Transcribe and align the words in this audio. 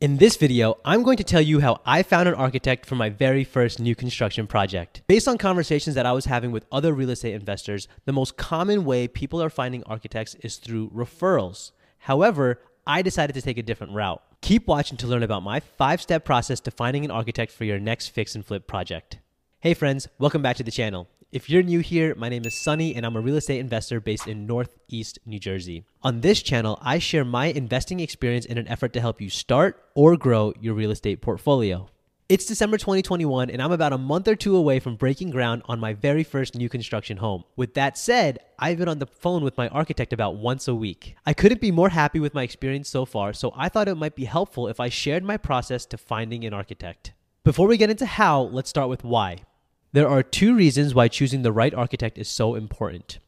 In 0.00 0.18
this 0.18 0.36
video, 0.36 0.78
I'm 0.84 1.02
going 1.02 1.16
to 1.16 1.24
tell 1.24 1.40
you 1.40 1.58
how 1.58 1.80
I 1.84 2.04
found 2.04 2.28
an 2.28 2.36
architect 2.36 2.86
for 2.86 2.94
my 2.94 3.10
very 3.10 3.42
first 3.42 3.80
new 3.80 3.96
construction 3.96 4.46
project. 4.46 5.02
Based 5.08 5.26
on 5.26 5.38
conversations 5.38 5.96
that 5.96 6.06
I 6.06 6.12
was 6.12 6.26
having 6.26 6.52
with 6.52 6.66
other 6.70 6.92
real 6.92 7.10
estate 7.10 7.34
investors, 7.34 7.88
the 8.04 8.12
most 8.12 8.36
common 8.36 8.84
way 8.84 9.08
people 9.08 9.42
are 9.42 9.50
finding 9.50 9.82
architects 9.82 10.36
is 10.36 10.58
through 10.58 10.90
referrals. 10.90 11.72
However, 11.98 12.60
I 12.86 13.02
decided 13.02 13.32
to 13.32 13.42
take 13.42 13.58
a 13.58 13.62
different 13.64 13.92
route. 13.92 14.22
Keep 14.40 14.68
watching 14.68 14.96
to 14.98 15.08
learn 15.08 15.24
about 15.24 15.42
my 15.42 15.58
five 15.58 16.00
step 16.00 16.24
process 16.24 16.60
to 16.60 16.70
finding 16.70 17.04
an 17.04 17.10
architect 17.10 17.50
for 17.50 17.64
your 17.64 17.80
next 17.80 18.10
fix 18.10 18.36
and 18.36 18.46
flip 18.46 18.68
project. 18.68 19.18
Hey 19.58 19.74
friends, 19.74 20.06
welcome 20.20 20.42
back 20.42 20.54
to 20.58 20.62
the 20.62 20.70
channel. 20.70 21.08
If 21.30 21.50
you're 21.50 21.62
new 21.62 21.80
here, 21.80 22.14
my 22.14 22.30
name 22.30 22.46
is 22.46 22.54
Sunny 22.54 22.94
and 22.94 23.04
I'm 23.04 23.14
a 23.14 23.20
real 23.20 23.36
estate 23.36 23.58
investor 23.58 24.00
based 24.00 24.26
in 24.26 24.46
Northeast 24.46 25.18
New 25.26 25.38
Jersey. 25.38 25.84
On 26.02 26.22
this 26.22 26.40
channel, 26.40 26.78
I 26.80 26.98
share 26.98 27.22
my 27.22 27.48
investing 27.48 28.00
experience 28.00 28.46
in 28.46 28.56
an 28.56 28.66
effort 28.66 28.94
to 28.94 29.00
help 29.02 29.20
you 29.20 29.28
start 29.28 29.84
or 29.94 30.16
grow 30.16 30.54
your 30.58 30.72
real 30.72 30.90
estate 30.90 31.20
portfolio. 31.20 31.90
It's 32.30 32.46
December 32.46 32.78
2021 32.78 33.50
and 33.50 33.60
I'm 33.60 33.72
about 33.72 33.92
a 33.92 33.98
month 33.98 34.26
or 34.26 34.36
two 34.36 34.56
away 34.56 34.80
from 34.80 34.96
breaking 34.96 35.28
ground 35.28 35.60
on 35.66 35.78
my 35.78 35.92
very 35.92 36.24
first 36.24 36.54
new 36.54 36.70
construction 36.70 37.18
home. 37.18 37.44
With 37.56 37.74
that 37.74 37.98
said, 37.98 38.38
I've 38.58 38.78
been 38.78 38.88
on 38.88 38.98
the 38.98 39.06
phone 39.06 39.44
with 39.44 39.58
my 39.58 39.68
architect 39.68 40.14
about 40.14 40.36
once 40.36 40.66
a 40.66 40.74
week. 40.74 41.14
I 41.26 41.34
couldn't 41.34 41.60
be 41.60 41.70
more 41.70 41.90
happy 41.90 42.20
with 42.20 42.32
my 42.32 42.42
experience 42.42 42.88
so 42.88 43.04
far, 43.04 43.34
so 43.34 43.52
I 43.54 43.68
thought 43.68 43.88
it 43.88 43.96
might 43.96 44.16
be 44.16 44.24
helpful 44.24 44.66
if 44.66 44.80
I 44.80 44.88
shared 44.88 45.24
my 45.24 45.36
process 45.36 45.84
to 45.86 45.98
finding 45.98 46.46
an 46.46 46.54
architect. 46.54 47.12
Before 47.44 47.68
we 47.68 47.76
get 47.76 47.90
into 47.90 48.06
how, 48.06 48.40
let's 48.40 48.70
start 48.70 48.88
with 48.88 49.04
why. 49.04 49.40
There 49.92 50.08
are 50.08 50.22
two 50.22 50.54
reasons 50.54 50.94
why 50.94 51.08
choosing 51.08 51.42
the 51.42 51.52
right 51.52 51.72
architect 51.72 52.18
is 52.18 52.28
so 52.28 52.54
important. 52.54 53.18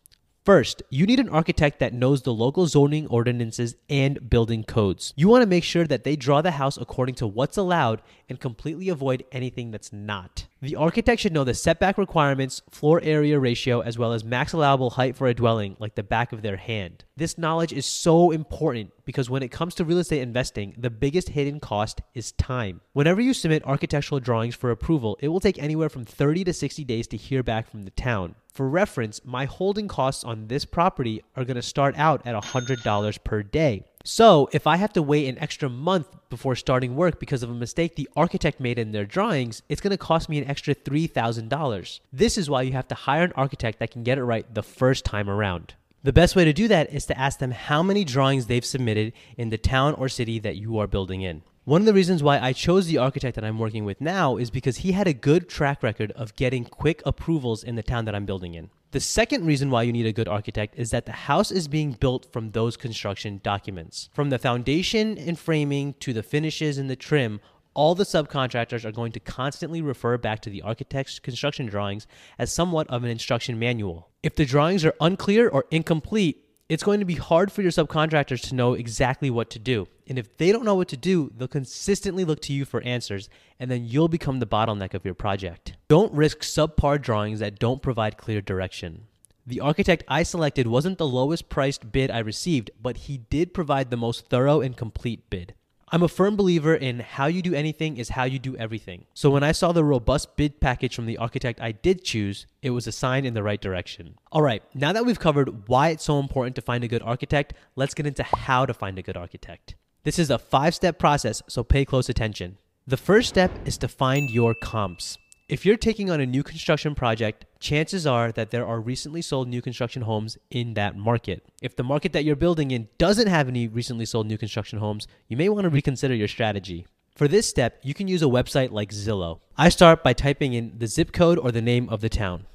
First, 0.42 0.82
you 0.88 1.04
need 1.04 1.20
an 1.20 1.28
architect 1.28 1.80
that 1.80 1.92
knows 1.92 2.22
the 2.22 2.32
local 2.32 2.66
zoning 2.66 3.06
ordinances 3.08 3.74
and 3.90 4.30
building 4.30 4.64
codes. 4.64 5.12
You 5.14 5.28
want 5.28 5.42
to 5.42 5.48
make 5.48 5.64
sure 5.64 5.86
that 5.86 6.02
they 6.04 6.16
draw 6.16 6.40
the 6.40 6.52
house 6.52 6.78
according 6.78 7.16
to 7.16 7.26
what's 7.26 7.58
allowed 7.58 8.00
and 8.26 8.40
completely 8.40 8.88
avoid 8.88 9.22
anything 9.32 9.70
that's 9.70 9.92
not. 9.92 10.46
The 10.62 10.76
architect 10.76 11.20
should 11.20 11.34
know 11.34 11.44
the 11.44 11.52
setback 11.52 11.98
requirements, 11.98 12.62
floor 12.70 13.02
area 13.02 13.38
ratio, 13.38 13.80
as 13.80 13.98
well 13.98 14.14
as 14.14 14.24
max 14.24 14.54
allowable 14.54 14.90
height 14.90 15.14
for 15.14 15.28
a 15.28 15.34
dwelling 15.34 15.76
like 15.78 15.94
the 15.94 16.02
back 16.02 16.32
of 16.32 16.40
their 16.40 16.56
hand. 16.56 17.04
This 17.16 17.36
knowledge 17.36 17.74
is 17.74 17.84
so 17.84 18.30
important 18.30 18.92
because 19.04 19.28
when 19.28 19.42
it 19.42 19.50
comes 19.50 19.74
to 19.74 19.84
real 19.84 19.98
estate 19.98 20.22
investing, 20.22 20.74
the 20.78 20.88
biggest 20.88 21.30
hidden 21.30 21.60
cost 21.60 22.00
is 22.14 22.32
time. 22.32 22.80
Whenever 22.94 23.20
you 23.20 23.34
submit 23.34 23.62
architectural 23.66 24.20
drawings 24.20 24.54
for 24.54 24.70
approval, 24.70 25.18
it 25.20 25.28
will 25.28 25.40
take 25.40 25.62
anywhere 25.62 25.90
from 25.90 26.06
30 26.06 26.44
to 26.44 26.54
60 26.54 26.82
days 26.84 27.06
to 27.08 27.18
hear 27.18 27.42
back 27.42 27.70
from 27.70 27.82
the 27.82 27.90
town. 27.90 28.36
For 28.52 28.68
reference, 28.68 29.20
my 29.24 29.44
holding 29.44 29.86
costs 29.86 30.24
on 30.24 30.48
this 30.48 30.64
property 30.64 31.22
are 31.36 31.44
going 31.44 31.56
to 31.56 31.62
start 31.62 31.96
out 31.96 32.26
at 32.26 32.34
$100 32.34 33.24
per 33.24 33.42
day. 33.42 33.84
So, 34.02 34.48
if 34.52 34.66
I 34.66 34.76
have 34.76 34.92
to 34.94 35.02
wait 35.02 35.28
an 35.28 35.38
extra 35.38 35.68
month 35.68 36.08
before 36.30 36.56
starting 36.56 36.96
work 36.96 37.20
because 37.20 37.42
of 37.42 37.50
a 37.50 37.54
mistake 37.54 37.94
the 37.94 38.08
architect 38.16 38.58
made 38.58 38.78
in 38.78 38.92
their 38.92 39.04
drawings, 39.04 39.62
it's 39.68 39.80
going 39.80 39.90
to 39.90 39.98
cost 39.98 40.28
me 40.28 40.38
an 40.38 40.48
extra 40.48 40.74
$3,000. 40.74 42.00
This 42.12 42.38
is 42.38 42.50
why 42.50 42.62
you 42.62 42.72
have 42.72 42.88
to 42.88 42.94
hire 42.94 43.24
an 43.24 43.32
architect 43.36 43.78
that 43.78 43.90
can 43.90 44.02
get 44.02 44.18
it 44.18 44.24
right 44.24 44.52
the 44.52 44.62
first 44.62 45.04
time 45.04 45.28
around. 45.28 45.74
The 46.02 46.14
best 46.14 46.34
way 46.34 46.46
to 46.46 46.52
do 46.54 46.66
that 46.68 46.92
is 46.94 47.04
to 47.06 47.18
ask 47.18 47.38
them 47.38 47.50
how 47.50 47.82
many 47.82 48.04
drawings 48.04 48.46
they've 48.46 48.64
submitted 48.64 49.12
in 49.36 49.50
the 49.50 49.58
town 49.58 49.94
or 49.94 50.08
city 50.08 50.38
that 50.38 50.56
you 50.56 50.78
are 50.78 50.86
building 50.86 51.20
in. 51.20 51.42
One 51.64 51.82
of 51.82 51.86
the 51.86 51.92
reasons 51.92 52.22
why 52.22 52.38
I 52.38 52.54
chose 52.54 52.86
the 52.86 52.96
architect 52.96 53.34
that 53.34 53.44
I'm 53.44 53.58
working 53.58 53.84
with 53.84 54.00
now 54.00 54.38
is 54.38 54.50
because 54.50 54.78
he 54.78 54.92
had 54.92 55.06
a 55.06 55.12
good 55.12 55.46
track 55.46 55.82
record 55.82 56.10
of 56.12 56.34
getting 56.34 56.64
quick 56.64 57.02
approvals 57.04 57.62
in 57.62 57.74
the 57.74 57.82
town 57.82 58.06
that 58.06 58.14
I'm 58.14 58.24
building 58.24 58.54
in. 58.54 58.70
The 58.92 59.00
second 59.00 59.44
reason 59.44 59.70
why 59.70 59.82
you 59.82 59.92
need 59.92 60.06
a 60.06 60.12
good 60.12 60.26
architect 60.26 60.78
is 60.78 60.90
that 60.90 61.04
the 61.04 61.12
house 61.12 61.50
is 61.50 61.68
being 61.68 61.92
built 61.92 62.32
from 62.32 62.52
those 62.52 62.78
construction 62.78 63.42
documents. 63.44 64.08
From 64.14 64.30
the 64.30 64.38
foundation 64.38 65.18
and 65.18 65.38
framing 65.38 65.92
to 66.00 66.14
the 66.14 66.22
finishes 66.22 66.78
and 66.78 66.88
the 66.88 66.96
trim, 66.96 67.42
all 67.74 67.94
the 67.94 68.04
subcontractors 68.04 68.86
are 68.86 68.90
going 68.90 69.12
to 69.12 69.20
constantly 69.20 69.82
refer 69.82 70.16
back 70.16 70.40
to 70.40 70.50
the 70.50 70.62
architect's 70.62 71.18
construction 71.18 71.66
drawings 71.66 72.06
as 72.38 72.50
somewhat 72.50 72.88
of 72.88 73.04
an 73.04 73.10
instruction 73.10 73.58
manual. 73.58 74.08
If 74.22 74.34
the 74.34 74.46
drawings 74.46 74.82
are 74.86 74.94
unclear 74.98 75.46
or 75.46 75.66
incomplete, 75.70 76.42
it's 76.70 76.84
going 76.84 77.00
to 77.00 77.04
be 77.04 77.16
hard 77.16 77.50
for 77.50 77.62
your 77.62 77.72
subcontractors 77.72 78.42
to 78.42 78.54
know 78.54 78.74
exactly 78.74 79.28
what 79.28 79.50
to 79.50 79.58
do. 79.58 79.88
And 80.06 80.20
if 80.20 80.36
they 80.36 80.52
don't 80.52 80.64
know 80.64 80.76
what 80.76 80.86
to 80.88 80.96
do, 80.96 81.32
they'll 81.36 81.48
consistently 81.48 82.24
look 82.24 82.40
to 82.42 82.52
you 82.52 82.64
for 82.64 82.80
answers, 82.84 83.28
and 83.58 83.68
then 83.68 83.84
you'll 83.84 84.06
become 84.06 84.38
the 84.38 84.46
bottleneck 84.46 84.94
of 84.94 85.04
your 85.04 85.14
project. 85.14 85.76
Don't 85.88 86.12
risk 86.12 86.42
subpar 86.42 87.02
drawings 87.02 87.40
that 87.40 87.58
don't 87.58 87.82
provide 87.82 88.16
clear 88.16 88.40
direction. 88.40 89.08
The 89.44 89.58
architect 89.58 90.04
I 90.06 90.22
selected 90.22 90.68
wasn't 90.68 90.98
the 90.98 91.08
lowest 91.08 91.48
priced 91.48 91.90
bid 91.90 92.08
I 92.08 92.20
received, 92.20 92.70
but 92.80 92.98
he 92.98 93.18
did 93.18 93.52
provide 93.52 93.90
the 93.90 93.96
most 93.96 94.28
thorough 94.28 94.60
and 94.60 94.76
complete 94.76 95.28
bid. 95.28 95.54
I'm 95.92 96.04
a 96.04 96.08
firm 96.08 96.36
believer 96.36 96.72
in 96.72 97.00
how 97.00 97.26
you 97.26 97.42
do 97.42 97.52
anything 97.52 97.96
is 97.96 98.10
how 98.10 98.22
you 98.22 98.38
do 98.38 98.56
everything. 98.56 99.06
So 99.12 99.28
when 99.28 99.42
I 99.42 99.50
saw 99.50 99.72
the 99.72 99.82
robust 99.82 100.36
bid 100.36 100.60
package 100.60 100.94
from 100.94 101.06
the 101.06 101.16
architect 101.16 101.60
I 101.60 101.72
did 101.72 102.04
choose, 102.04 102.46
it 102.62 102.70
was 102.70 102.86
a 102.86 102.92
sign 102.92 103.24
in 103.24 103.34
the 103.34 103.42
right 103.42 103.60
direction. 103.60 104.14
All 104.30 104.40
right, 104.40 104.62
now 104.72 104.92
that 104.92 105.04
we've 105.04 105.18
covered 105.18 105.66
why 105.68 105.88
it's 105.88 106.04
so 106.04 106.20
important 106.20 106.54
to 106.54 106.62
find 106.62 106.84
a 106.84 106.88
good 106.88 107.02
architect, 107.02 107.54
let's 107.74 107.94
get 107.94 108.06
into 108.06 108.22
how 108.22 108.66
to 108.66 108.72
find 108.72 109.00
a 109.00 109.02
good 109.02 109.16
architect. 109.16 109.74
This 110.04 110.20
is 110.20 110.30
a 110.30 110.38
five 110.38 110.76
step 110.76 110.96
process, 110.96 111.42
so 111.48 111.64
pay 111.64 111.84
close 111.84 112.08
attention. 112.08 112.58
The 112.86 112.96
first 112.96 113.28
step 113.28 113.50
is 113.64 113.76
to 113.78 113.88
find 113.88 114.30
your 114.30 114.54
comps. 114.54 115.18
If 115.50 115.66
you're 115.66 115.76
taking 115.76 116.10
on 116.10 116.20
a 116.20 116.26
new 116.26 116.44
construction 116.44 116.94
project, 116.94 117.44
chances 117.58 118.06
are 118.06 118.30
that 118.30 118.52
there 118.52 118.64
are 118.64 118.80
recently 118.80 119.20
sold 119.20 119.48
new 119.48 119.60
construction 119.60 120.02
homes 120.02 120.38
in 120.48 120.74
that 120.74 120.94
market. 120.94 121.44
If 121.60 121.74
the 121.74 121.82
market 121.82 122.12
that 122.12 122.24
you're 122.24 122.36
building 122.36 122.70
in 122.70 122.86
doesn't 122.98 123.26
have 123.26 123.48
any 123.48 123.66
recently 123.66 124.04
sold 124.04 124.28
new 124.28 124.38
construction 124.38 124.78
homes, 124.78 125.08
you 125.26 125.36
may 125.36 125.48
want 125.48 125.64
to 125.64 125.68
reconsider 125.68 126.14
your 126.14 126.28
strategy. 126.28 126.86
For 127.16 127.26
this 127.26 127.48
step, 127.48 127.80
you 127.82 127.94
can 127.94 128.06
use 128.06 128.22
a 128.22 128.26
website 128.26 128.70
like 128.70 128.90
Zillow. 128.90 129.40
I 129.58 129.70
start 129.70 130.04
by 130.04 130.12
typing 130.12 130.52
in 130.52 130.78
the 130.78 130.86
zip 130.86 131.10
code 131.10 131.36
or 131.36 131.50
the 131.50 131.60
name 131.60 131.88
of 131.88 132.00
the 132.00 132.08
town. 132.08 132.46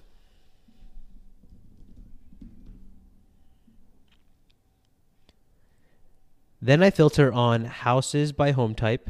Then 6.62 6.82
I 6.82 6.92
filter 6.92 7.34
on 7.34 7.66
houses 7.66 8.32
by 8.32 8.52
home 8.52 8.74
type. 8.74 9.10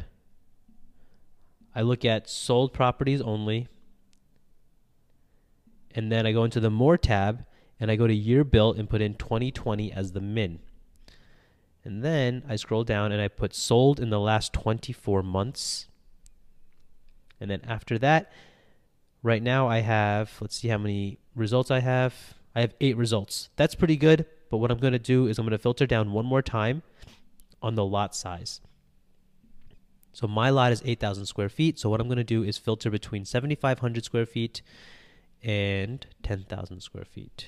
I 1.75 1.83
look 1.83 2.03
at 2.03 2.27
sold 2.27 2.73
properties 2.73 3.21
only 3.21 3.67
and 5.95 6.11
then 6.11 6.27
I 6.27 6.33
go 6.33 6.43
into 6.43 6.59
the 6.59 6.69
More 6.69 6.97
tab 6.97 7.45
and 7.79 7.89
I 7.89 7.95
go 7.95 8.05
to 8.05 8.13
year 8.13 8.43
built 8.43 8.77
and 8.77 8.89
put 8.89 9.01
in 9.01 9.15
2020 9.15 9.91
as 9.91 10.11
the 10.11 10.21
min. 10.21 10.59
And 11.83 12.03
then 12.03 12.43
I 12.47 12.57
scroll 12.57 12.83
down 12.83 13.11
and 13.11 13.21
I 13.21 13.29
put 13.29 13.53
sold 13.53 13.99
in 13.99 14.09
the 14.09 14.19
last 14.19 14.51
24 14.53 15.23
months. 15.23 15.87
And 17.39 17.49
then 17.49 17.61
after 17.65 17.97
that, 17.99 18.31
right 19.23 19.41
now 19.41 19.69
I 19.69 19.79
have, 19.79 20.31
let's 20.41 20.57
see 20.57 20.67
how 20.67 20.77
many 20.77 21.19
results 21.33 21.71
I 21.71 21.79
have. 21.79 22.13
I 22.55 22.61
have 22.61 22.73
eight 22.81 22.97
results. 22.97 23.49
That's 23.55 23.75
pretty 23.75 23.97
good. 23.97 24.25
But 24.49 24.57
what 24.57 24.71
I'm 24.71 24.79
going 24.79 24.93
to 24.93 24.99
do 24.99 25.27
is 25.27 25.37
I'm 25.37 25.45
going 25.45 25.51
to 25.51 25.57
filter 25.57 25.87
down 25.87 26.11
one 26.11 26.25
more 26.25 26.41
time 26.41 26.83
on 27.61 27.75
the 27.75 27.85
lot 27.85 28.15
size. 28.15 28.61
So 30.11 30.27
my 30.27 30.49
lot 30.49 30.71
is 30.71 30.81
8,000 30.85 31.25
square 31.25 31.49
feet. 31.49 31.79
So 31.79 31.89
what 31.89 32.01
I'm 32.01 32.07
going 32.07 32.17
to 32.17 32.23
do 32.23 32.43
is 32.43 32.57
filter 32.57 32.89
between 32.89 33.25
7,500 33.25 34.03
square 34.03 34.25
feet 34.25 34.61
and 35.45 36.05
10,000 36.23 36.81
square 36.81 37.05
feet. 37.05 37.47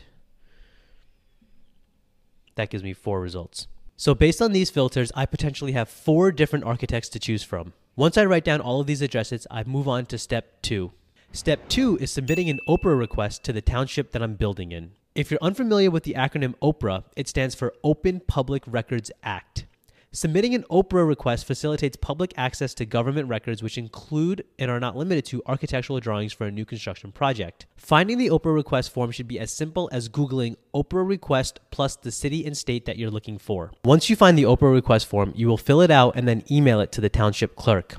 That 2.55 2.69
gives 2.69 2.83
me 2.83 2.93
four 2.93 3.19
results. 3.19 3.67
So 3.97 4.13
based 4.13 4.41
on 4.41 4.51
these 4.51 4.69
filters, 4.69 5.11
I 5.15 5.25
potentially 5.25 5.71
have 5.71 5.89
four 5.89 6.31
different 6.31 6.65
architects 6.65 7.09
to 7.09 7.19
choose 7.19 7.43
from. 7.43 7.73
Once 7.95 8.17
I 8.17 8.25
write 8.25 8.45
down 8.45 8.61
all 8.61 8.79
of 8.79 8.87
these 8.87 9.01
addresses, 9.01 9.47
I 9.49 9.63
move 9.63 9.87
on 9.87 10.05
to 10.07 10.19
step 10.19 10.61
two. 10.61 10.91
Step 11.31 11.67
two 11.67 11.97
is 11.99 12.11
submitting 12.11 12.49
an 12.49 12.59
OPRA 12.67 12.97
request 12.97 13.43
to 13.43 13.53
the 13.53 13.61
township 13.61 14.11
that 14.11 14.21
I'm 14.21 14.35
building 14.35 14.71
in. 14.71 14.91
If 15.15 15.31
you're 15.31 15.39
unfamiliar 15.41 15.89
with 15.89 16.03
the 16.03 16.13
acronym 16.13 16.53
OPRA, 16.61 17.03
it 17.15 17.27
stands 17.27 17.55
for 17.55 17.73
Open 17.83 18.21
Public 18.27 18.63
Records 18.67 19.11
Act. 19.23 19.65
Submitting 20.13 20.55
an 20.55 20.63
OPRA 20.71 21.05
request 21.05 21.45
facilitates 21.45 21.97
public 21.97 22.33
access 22.37 22.73
to 22.73 22.85
government 22.85 23.27
records, 23.27 23.61
which 23.61 23.77
include 23.77 24.45
and 24.57 24.71
are 24.71 24.79
not 24.79 24.95
limited 24.95 25.25
to 25.25 25.43
architectural 25.45 25.99
drawings 25.99 26.31
for 26.31 26.47
a 26.47 26.51
new 26.51 26.63
construction 26.63 27.11
project. 27.11 27.65
Finding 27.75 28.17
the 28.17 28.29
OPRA 28.29 28.53
request 28.53 28.91
form 28.91 29.11
should 29.11 29.27
be 29.27 29.37
as 29.37 29.51
simple 29.51 29.89
as 29.91 30.07
Googling 30.07 30.55
OPRA 30.73 31.05
request 31.05 31.59
plus 31.71 31.97
the 31.97 32.11
city 32.11 32.45
and 32.45 32.57
state 32.57 32.85
that 32.85 32.97
you're 32.97 33.11
looking 33.11 33.37
for. 33.37 33.73
Once 33.83 34.09
you 34.09 34.15
find 34.15 34.37
the 34.37 34.45
OPRA 34.45 34.73
request 34.73 35.07
form, 35.07 35.33
you 35.35 35.45
will 35.47 35.57
fill 35.57 35.81
it 35.81 35.91
out 35.91 36.15
and 36.15 36.25
then 36.25 36.41
email 36.49 36.79
it 36.79 36.91
to 36.93 37.01
the 37.01 37.09
township 37.09 37.57
clerk. 37.57 37.95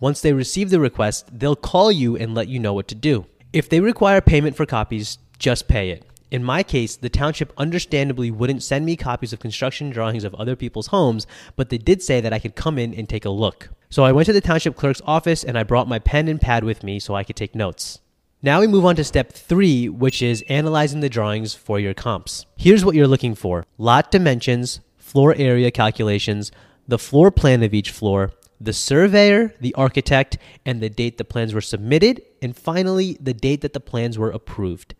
Once 0.00 0.20
they 0.20 0.32
receive 0.32 0.70
the 0.70 0.80
request, 0.80 1.38
they'll 1.38 1.54
call 1.54 1.92
you 1.92 2.16
and 2.16 2.34
let 2.34 2.48
you 2.48 2.58
know 2.58 2.74
what 2.74 2.88
to 2.88 2.96
do. 2.96 3.24
If 3.52 3.68
they 3.68 3.78
require 3.78 4.20
payment 4.20 4.56
for 4.56 4.66
copies, 4.66 5.18
just 5.38 5.68
pay 5.68 5.90
it. 5.90 6.04
In 6.32 6.42
my 6.42 6.62
case, 6.62 6.96
the 6.96 7.10
township 7.10 7.52
understandably 7.58 8.30
wouldn't 8.30 8.62
send 8.62 8.86
me 8.86 8.96
copies 8.96 9.34
of 9.34 9.38
construction 9.38 9.90
drawings 9.90 10.24
of 10.24 10.34
other 10.36 10.56
people's 10.56 10.86
homes, 10.86 11.26
but 11.56 11.68
they 11.68 11.76
did 11.76 12.02
say 12.02 12.22
that 12.22 12.32
I 12.32 12.38
could 12.38 12.54
come 12.54 12.78
in 12.78 12.94
and 12.94 13.06
take 13.06 13.26
a 13.26 13.30
look. 13.30 13.68
So 13.90 14.02
I 14.02 14.12
went 14.12 14.24
to 14.24 14.32
the 14.32 14.40
township 14.40 14.74
clerk's 14.74 15.02
office 15.04 15.44
and 15.44 15.58
I 15.58 15.62
brought 15.62 15.88
my 15.88 15.98
pen 15.98 16.28
and 16.28 16.40
pad 16.40 16.64
with 16.64 16.82
me 16.82 16.98
so 17.00 17.14
I 17.14 17.22
could 17.22 17.36
take 17.36 17.54
notes. 17.54 18.00
Now 18.40 18.60
we 18.60 18.66
move 18.66 18.86
on 18.86 18.96
to 18.96 19.04
step 19.04 19.34
three, 19.34 19.90
which 19.90 20.22
is 20.22 20.42
analyzing 20.48 21.00
the 21.00 21.10
drawings 21.10 21.52
for 21.52 21.78
your 21.78 21.92
comps. 21.92 22.46
Here's 22.56 22.82
what 22.82 22.94
you're 22.94 23.06
looking 23.06 23.34
for 23.34 23.66
lot 23.76 24.10
dimensions, 24.10 24.80
floor 24.96 25.34
area 25.36 25.70
calculations, 25.70 26.50
the 26.88 26.98
floor 26.98 27.30
plan 27.30 27.62
of 27.62 27.74
each 27.74 27.90
floor, 27.90 28.30
the 28.58 28.72
surveyor, 28.72 29.52
the 29.60 29.74
architect, 29.74 30.38
and 30.64 30.80
the 30.80 30.88
date 30.88 31.18
the 31.18 31.26
plans 31.26 31.52
were 31.52 31.60
submitted, 31.60 32.22
and 32.40 32.56
finally, 32.56 33.18
the 33.20 33.34
date 33.34 33.60
that 33.60 33.74
the 33.74 33.80
plans 33.80 34.16
were 34.16 34.30
approved. 34.30 34.94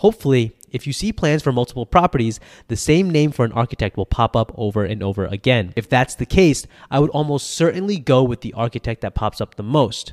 Hopefully, 0.00 0.54
if 0.76 0.86
you 0.86 0.92
see 0.92 1.12
plans 1.12 1.42
for 1.42 1.50
multiple 1.50 1.86
properties, 1.86 2.38
the 2.68 2.76
same 2.76 3.10
name 3.10 3.32
for 3.32 3.44
an 3.44 3.52
architect 3.52 3.96
will 3.96 4.06
pop 4.06 4.36
up 4.36 4.52
over 4.56 4.84
and 4.84 5.02
over 5.02 5.26
again. 5.26 5.72
If 5.74 5.88
that's 5.88 6.14
the 6.14 6.26
case, 6.26 6.66
I 6.90 7.00
would 7.00 7.10
almost 7.10 7.50
certainly 7.50 7.98
go 7.98 8.22
with 8.22 8.42
the 8.42 8.52
architect 8.52 9.00
that 9.00 9.16
pops 9.16 9.40
up 9.40 9.56
the 9.56 9.64
most. 9.64 10.12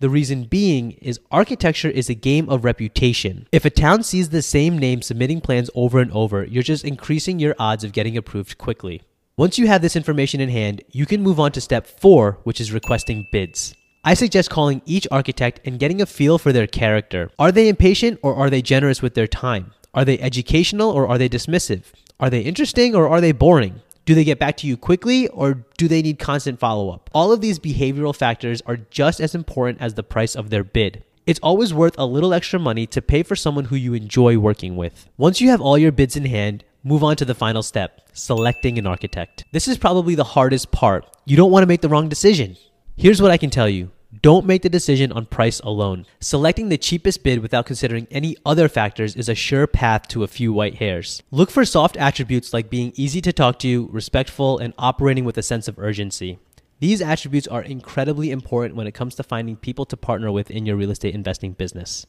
The 0.00 0.08
reason 0.08 0.44
being 0.44 0.92
is 0.92 1.20
architecture 1.30 1.90
is 1.90 2.08
a 2.08 2.14
game 2.14 2.48
of 2.48 2.64
reputation. 2.64 3.46
If 3.52 3.64
a 3.64 3.70
town 3.70 4.02
sees 4.02 4.28
the 4.28 4.42
same 4.42 4.78
name 4.78 5.02
submitting 5.02 5.40
plans 5.40 5.70
over 5.74 5.98
and 5.98 6.12
over, 6.12 6.44
you're 6.44 6.62
just 6.62 6.84
increasing 6.84 7.38
your 7.38 7.56
odds 7.58 7.84
of 7.84 7.92
getting 7.92 8.16
approved 8.16 8.58
quickly. 8.58 9.02
Once 9.36 9.58
you 9.58 9.66
have 9.66 9.82
this 9.82 9.96
information 9.96 10.40
in 10.40 10.48
hand, 10.48 10.82
you 10.90 11.04
can 11.04 11.22
move 11.22 11.38
on 11.38 11.52
to 11.52 11.60
step 11.60 11.86
four, 11.86 12.38
which 12.44 12.60
is 12.60 12.72
requesting 12.72 13.26
bids. 13.30 13.74
I 14.04 14.14
suggest 14.14 14.50
calling 14.50 14.82
each 14.86 15.06
architect 15.10 15.60
and 15.64 15.78
getting 15.78 16.00
a 16.00 16.06
feel 16.06 16.38
for 16.38 16.52
their 16.52 16.66
character. 16.66 17.30
Are 17.38 17.52
they 17.52 17.68
impatient 17.68 18.20
or 18.22 18.36
are 18.36 18.50
they 18.50 18.62
generous 18.62 19.02
with 19.02 19.14
their 19.14 19.26
time? 19.26 19.72
Are 19.94 20.04
they 20.04 20.18
educational 20.18 20.90
or 20.90 21.08
are 21.08 21.18
they 21.18 21.28
dismissive? 21.28 21.84
Are 22.20 22.30
they 22.30 22.40
interesting 22.40 22.94
or 22.94 23.08
are 23.08 23.20
they 23.20 23.32
boring? 23.32 23.80
Do 24.04 24.14
they 24.14 24.24
get 24.24 24.38
back 24.38 24.56
to 24.58 24.66
you 24.66 24.76
quickly 24.76 25.28
or 25.28 25.64
do 25.76 25.88
they 25.88 26.02
need 26.02 26.18
constant 26.18 26.58
follow 26.58 26.90
up? 26.90 27.10
All 27.12 27.32
of 27.32 27.40
these 27.40 27.58
behavioral 27.58 28.16
factors 28.16 28.62
are 28.66 28.76
just 28.76 29.20
as 29.20 29.34
important 29.34 29.80
as 29.80 29.94
the 29.94 30.02
price 30.02 30.34
of 30.34 30.50
their 30.50 30.64
bid. 30.64 31.04
It's 31.26 31.40
always 31.40 31.74
worth 31.74 31.94
a 31.98 32.06
little 32.06 32.32
extra 32.32 32.58
money 32.58 32.86
to 32.86 33.02
pay 33.02 33.22
for 33.22 33.36
someone 33.36 33.66
who 33.66 33.76
you 33.76 33.92
enjoy 33.92 34.38
working 34.38 34.76
with. 34.76 35.08
Once 35.18 35.42
you 35.42 35.50
have 35.50 35.60
all 35.60 35.76
your 35.76 35.92
bids 35.92 36.16
in 36.16 36.24
hand, 36.24 36.64
move 36.82 37.04
on 37.04 37.16
to 37.16 37.26
the 37.26 37.34
final 37.34 37.62
step 37.62 38.00
selecting 38.14 38.78
an 38.78 38.86
architect. 38.86 39.44
This 39.52 39.68
is 39.68 39.76
probably 39.76 40.14
the 40.14 40.24
hardest 40.24 40.70
part. 40.70 41.04
You 41.26 41.36
don't 41.36 41.50
want 41.50 41.62
to 41.62 41.68
make 41.68 41.82
the 41.82 41.88
wrong 41.90 42.08
decision. 42.08 42.56
Here's 42.96 43.20
what 43.20 43.30
I 43.30 43.36
can 43.36 43.50
tell 43.50 43.68
you 43.68 43.90
don't 44.22 44.46
make 44.46 44.62
the 44.62 44.70
decision 44.70 45.12
on 45.12 45.26
price 45.26 45.60
alone. 45.60 46.06
Selecting 46.18 46.70
the 46.70 46.78
cheapest 46.78 47.22
bid 47.22 47.40
without 47.40 47.66
considering 47.66 48.08
any 48.10 48.36
other 48.44 48.66
factors 48.68 49.14
is 49.14 49.28
a 49.28 49.34
sure 49.34 49.66
path 49.66 50.08
to 50.08 50.22
a 50.22 50.28
few 50.28 50.50
white 50.50 50.76
hairs. 50.76 51.22
Look 51.30 51.50
for 51.50 51.64
soft 51.66 51.96
attributes 51.98 52.54
like 52.54 52.70
being 52.70 52.92
easy 52.96 53.20
to 53.20 53.34
talk 53.34 53.58
to, 53.58 53.86
respectful, 53.92 54.58
and 54.58 54.72
operating 54.78 55.26
with 55.26 55.36
a 55.36 55.42
sense 55.42 55.68
of 55.68 55.78
urgency. 55.78 56.38
These 56.80 57.02
attributes 57.02 57.46
are 57.48 57.62
incredibly 57.62 58.30
important 58.30 58.76
when 58.76 58.86
it 58.86 58.94
comes 58.94 59.14
to 59.16 59.22
finding 59.22 59.56
people 59.56 59.84
to 59.86 59.96
partner 59.96 60.32
with 60.32 60.50
in 60.50 60.64
your 60.64 60.76
real 60.76 60.90
estate 60.90 61.14
investing 61.14 61.52
business. 61.52 62.06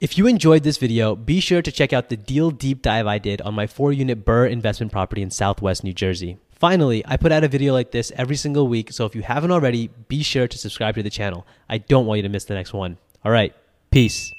If 0.00 0.16
you 0.16 0.26
enjoyed 0.26 0.62
this 0.62 0.78
video, 0.78 1.16
be 1.16 1.40
sure 1.40 1.62
to 1.62 1.72
check 1.72 1.92
out 1.92 2.10
the 2.10 2.16
deal 2.16 2.50
deep 2.50 2.80
dive 2.80 3.06
I 3.06 3.18
did 3.18 3.42
on 3.42 3.54
my 3.54 3.66
four 3.66 3.92
unit 3.92 4.24
BRRRR 4.24 4.50
investment 4.50 4.92
property 4.92 5.20
in 5.20 5.30
Southwest 5.30 5.82
New 5.82 5.92
Jersey. 5.92 6.38
Finally, 6.60 7.02
I 7.06 7.16
put 7.16 7.32
out 7.32 7.42
a 7.42 7.48
video 7.48 7.72
like 7.72 7.90
this 7.90 8.12
every 8.16 8.36
single 8.36 8.68
week, 8.68 8.92
so 8.92 9.06
if 9.06 9.16
you 9.16 9.22
haven't 9.22 9.50
already, 9.50 9.88
be 10.08 10.22
sure 10.22 10.46
to 10.46 10.58
subscribe 10.58 10.94
to 10.96 11.02
the 11.02 11.08
channel. 11.08 11.46
I 11.70 11.78
don't 11.78 12.04
want 12.04 12.18
you 12.18 12.22
to 12.24 12.28
miss 12.28 12.44
the 12.44 12.54
next 12.54 12.74
one. 12.74 12.98
All 13.24 13.32
right, 13.32 13.54
peace. 13.90 14.30